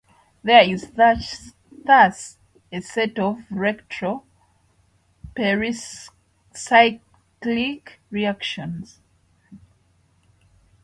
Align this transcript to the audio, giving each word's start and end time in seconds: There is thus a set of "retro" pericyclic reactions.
There 0.43 0.67
is 0.67 0.89
thus 0.95 1.53
a 2.71 2.81
set 2.81 3.19
of 3.19 3.39
"retro" 3.51 4.25
pericyclic 5.35 7.01
reactions. 8.09 8.97